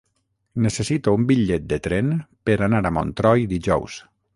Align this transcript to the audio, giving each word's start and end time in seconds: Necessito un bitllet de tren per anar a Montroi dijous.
Necessito 0.65 1.13
un 1.19 1.27
bitllet 1.33 1.69
de 1.75 1.81
tren 1.89 2.11
per 2.51 2.59
anar 2.71 2.85
a 2.93 2.97
Montroi 3.01 3.51
dijous. 3.57 4.05